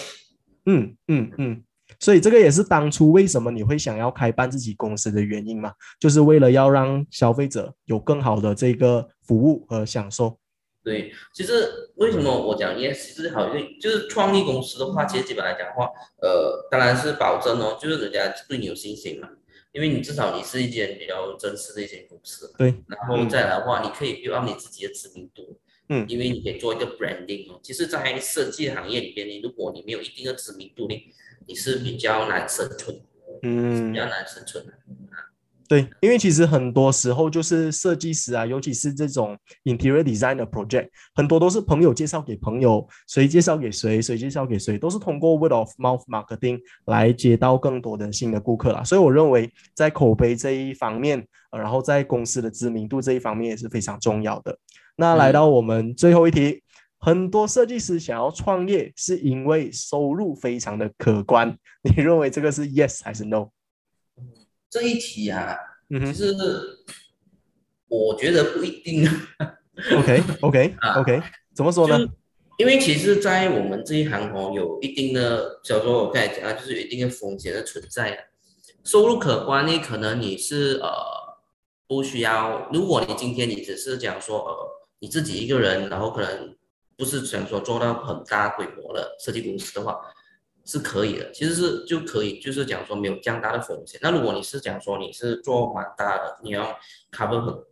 [0.66, 1.64] 嗯嗯嗯，
[2.00, 10.38] 所以这个也是当初为什么你会想要开办自己公司的原因嘛，就是为了要让消费者有更好的这个服务和享受。
[10.84, 15.90] 对，其实为什么我讲 yes，其实好像就是创立公司的话，其实基本来讲的话，
[16.22, 19.28] 呃，当然是保证哦，就是人家对你有信心嘛，
[19.74, 27.60] 因为你至少你是一间比较真实的一间公司，对，然后再来的话，你可以 build up 你自己的知名度，嗯因为你可以做一个 branding 哦。
[27.62, 31.12] 其实，在设计行业里边，你如果你没有一定的知名度，你
[31.48, 33.00] 你是比较难生存，
[33.42, 34.74] 嗯比，较难生存的。
[35.70, 48.82] 对，因为其实很多时候就是设计师啊，尤其是这种 interior design 的 project，很多都是朋友介绍给朋友，谁介绍给谁，谁介绍给谁，都是通过 word of mouth marketing 来接到更多的新的顾客啦。
[48.82, 54.58] 所以我认为在口碑这一方面，呃然后在公司的知名度这一方面也是非常重要的。
[54.96, 56.64] 那来到我们最后一题，
[57.08, 61.58] 很多设计师想要创业，是因为收入非常的可观。
[61.82, 63.48] 你认为这个是 yes 还是 no？
[64.70, 65.56] 这一题啊，
[65.90, 66.36] 其实
[67.88, 69.10] 我觉得不一定。
[69.98, 71.22] ，OK OK 啊 OK，
[71.56, 71.98] 怎么说呢？
[72.58, 78.24] 因为其实，在我们这一行哦，有一定的，叫做我刚才讲啊，就是有一定的风险的存在啊。
[78.84, 80.90] 收入可观呢，可能你是呃
[81.88, 84.56] 不需要，如果你今天你只是讲说呃
[85.00, 86.54] 你自己一个人，然后可能
[86.98, 90.00] 不是想说做到很大规模的设计公司的话，
[90.66, 94.00] 是可以的，其实是就可以，就是讲说没有这样大的风险。
[94.04, 96.78] 那如果你是讲说你是做蛮大的，你要
[97.12, 97.64] cover 很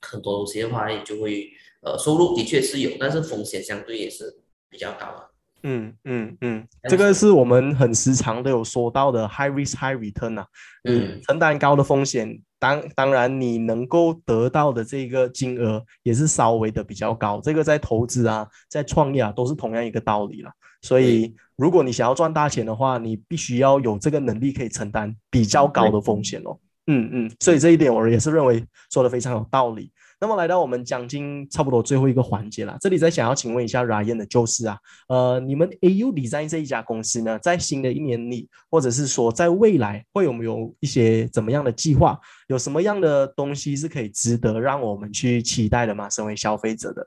[0.00, 1.50] 很多东西的话，也就会
[1.82, 5.30] 呃收入的确是有，但是风险相对也是比较高的。
[5.66, 10.46] 嗯嗯嗯，这个是我们很时常都有说到的 high risk high return 啊，
[10.84, 20.50] 嗯，承担高的风险，当当然你能够得到的这个金额也是稍微的比较高，这个在投资啊，在创业啊都是同样一个道理了。
[20.82, 26.58] 所以如果你想要赚大钱的话，你必须要有这个能力可以承担比较高的风险哦。
[26.88, 28.62] 嗯嗯，所以这一点我也是认为
[28.92, 29.90] 说的非常有道理。
[30.20, 42.18] 那么来到我们讲经差不多最后一个环节了，这里再想要请问一下 Ryan 的就是啊，呃，你们 AU Design 这一家公司呢，在新的一年里，或者是说在未来，会有没有一些怎么样的计划？
[42.48, 46.08] 有什么样的东西是可以值得让我们去期待的吗？
[46.08, 47.06] 身为消费者的，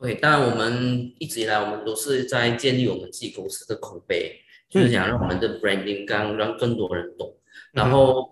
[0.00, 4.34] 对，当然我们一直以来我们都是在建立我们自己公司的口碑，
[4.68, 7.34] 就是想让我们的 branding 更让更多人懂。
[7.72, 8.30] 然后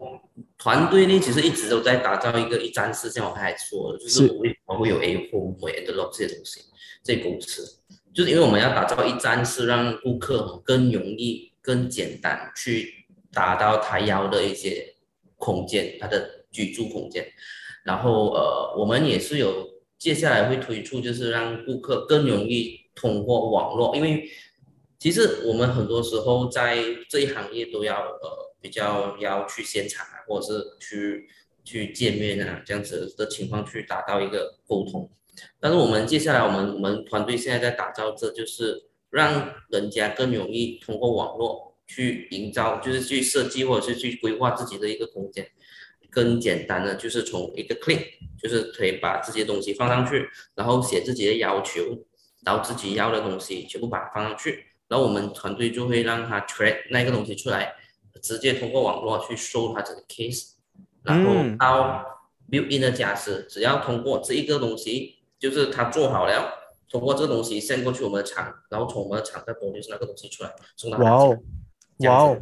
[0.58, 6.60] 团队呢，其实一直都在打造一个一站式，像我刚才说的，就是我为什么会有 A Home、Endlog 这些东西，
[7.02, 7.80] 这些公司，
[8.12, 14.94] 就是因为我们要打造一站式，让顾客更容易、更简单去达到他要的一些
[15.36, 17.26] 空间，他的居住空间。
[17.82, 19.66] 然后呃，我们也是有
[19.96, 24.28] 接下来会推出，就是让顾客更容易通过网络，因为
[24.98, 26.76] 其实我们很多时候在
[27.08, 28.49] 这一行业都要呃。
[28.60, 31.28] 比较要去现场啊，或者是去
[31.64, 35.10] 去见面啊，这样子的情况去达到一个沟通。
[35.58, 45.48] 但是我们接下来，我们我们团队现在在打造，这就是让人家更容易通过网络去营造，就是去设计或者是去规划自己的一个空间。
[46.10, 48.04] 更简单的就是从一个 click，
[48.42, 52.04] 就是可以把这些东西放上去，然后写自己的要求，
[52.44, 57.72] 然后自己要的东西全部把它放上去，然后我们团队就会让他 track 那个东西出来。
[58.22, 60.52] 直接通过网络去收他这个 case，
[61.02, 62.04] 然后到
[62.50, 66.52] build in 的家私，只要通过这一个东西，就是他做好了，
[66.90, 71.38] 通过这个东西 send 过去我们的厂，然后从我们的厂再 produce 那个东西出来，送到哇哦，
[71.98, 72.38] 哇哦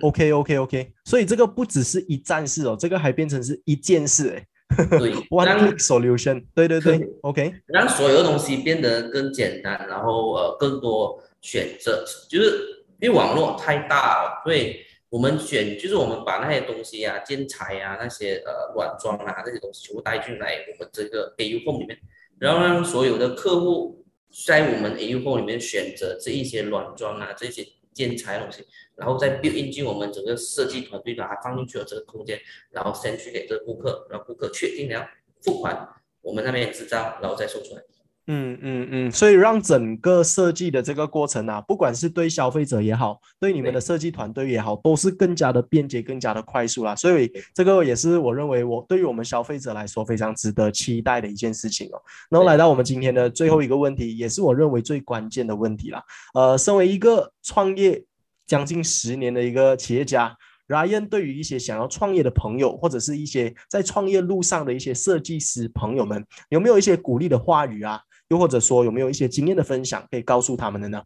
[0.00, 4.46] ，OK OK OK，所以这个不只是一站式哦，这个还变成是一件事哎。
[4.90, 6.80] 对， One solution，对对。
[6.80, 14.78] 对，OK，让所有东西变得更简单，然后呃更多选择，就是因为网络太大了，所以。
[15.14, 21.96] 我们选就是我们把那些东西啊、建材啊、那些呃软装啊这些东西全部带进来我们这个 A U Home 里面，
[22.40, 24.04] 然后让所有的客户
[24.44, 32.36] 在我们 A U Home 里面选择这一些软装啊、这些建材东西，然后再 build 进我们整个设计团队把它放进去了这个空间，
[32.72, 35.08] 然后先去给这个顾客，让顾客确定了
[35.42, 35.90] 付款，
[36.22, 37.82] 我们那边制造，然后再送出来。
[38.26, 46.96] 嗯嗯嗯，所以让整个设计的这个过程啊，不管是对消费者也好，对你们的设计团队也好，都是更加的便捷、更加的快速啦。
[46.96, 52.00] 所以这个也是我认为我对于我们消费者来说非常值得期待的一件事情哦。
[52.30, 56.02] 然后来到我们今天的最后一个问题，也是我认为最关键的问题啦。
[56.32, 58.02] 呃，身为一个创业
[58.46, 60.34] 将近十年的一个企业家
[60.68, 68.00] ，Ryan 对于一些想要创业的朋友，或者是一些在创业路上的一些设计师朋友们，有没有一些鼓励的话语啊？
[68.34, 71.04] 又或者说有没有一些经验的分享可以告诉他们的呢？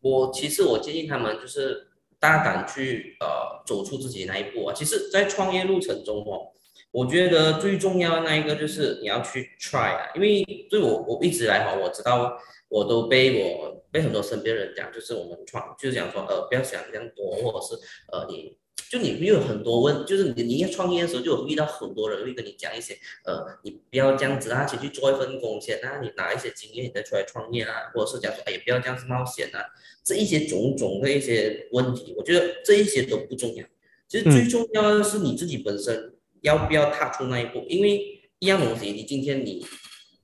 [0.00, 1.88] 我其实我建议他们就是
[2.20, 4.72] 大胆去呃走出自己那一步啊。
[4.72, 6.52] 其实，在创业路程中哦，
[6.92, 10.06] 我觉得最重要的那一个就是你要去 try 啊。
[10.14, 12.38] 因为对我我一直来哈，我知道
[12.68, 17.74] 我都被我被很多身边人讲，就是我们创就是讲说呃不要想这样多，或者是
[18.12, 18.56] 呃你。
[18.90, 29.58] 就你没有很多问，就是你你要创业的时候，就会遇到很多人会跟你讲一些，呃，你不要这样子啊，先去做一份工先，那你拿一些经验，你再出来创业啊，或者是讲说，哎，不要这样子冒险啊，
[30.04, 33.64] 这一些种种的一些问题，我觉得这一些都不重要，
[34.06, 39.66] 其实最重要的是你自己本身要不要踏出那一步，因为一样东西，你今天你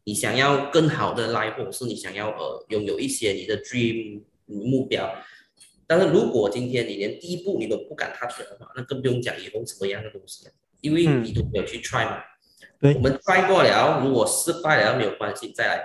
[0.05, 5.13] 你想要更好的 life，或者是你想要呃拥有一些你的 dream 目标。
[5.91, 12.23] 但是如果今天你连第一步你都不敢踏出来的话，那更不用讲以后什么样的东西了，因为你都没有去 try 嘛。
[12.79, 15.85] 对，我们 try 过了，如果失败了没有关系，再来。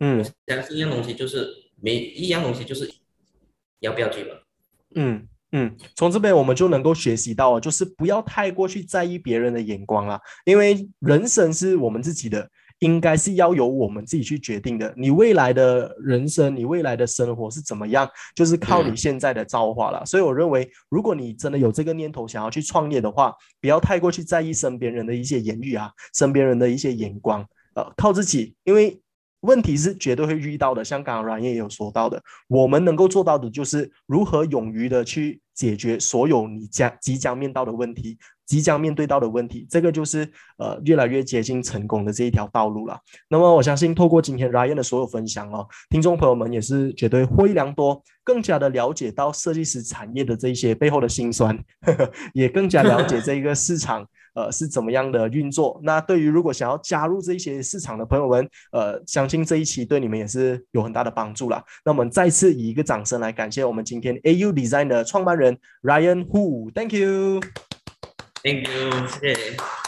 [0.00, 1.46] 嗯，相信一样东西就是
[1.82, 2.90] 每一样东西就是
[3.80, 4.30] 要不要去嘛。
[4.94, 12.48] 嗯嗯，从这边我们就能够学习到，就是不要太过去在意别人的眼光啊，因为人生是我们自己的。
[12.82, 14.92] 应该是要由我们自己去决定的。
[14.96, 20.04] 你未来的人生，你未来的生活是怎么样，就是靠你现在的造化了。
[20.04, 29.00] 所以我认为，如果你真的有这个念头想要去创业的话，不要太过去在意身边人的一些言语啊，身边人的一些眼光，呃，靠自己，因为
[29.42, 30.84] 问题是绝对会遇到的。
[30.84, 38.18] 像刚刚阮也有说到的，我们能够做到的就是如何勇于的去解决所有你将即将面到的问题。
[38.44, 40.28] 即将面对到的问题，这个就是
[40.58, 42.98] 呃越来越接近成功的这一条道路了。
[43.30, 51.58] 那么我相信，透过今天 Ryan 的所有分享哦，听众朋友们也是绝对获益良多，更加的了解到设计师产业的这一些背后的辛酸，
[52.34, 55.80] 也更加了解这一个市场呃是怎么样的运作。
[55.82, 61.62] 那对于如果想要加入这一些市场的朋友们，呃，相信这一期对你们也是有很大的帮助了。
[61.84, 67.40] 那我们再次以一个掌声来感谢我们今天 AU Design 的创办人 Ryan Hu，Thank you。
[68.42, 69.81] Thank you，谢谢。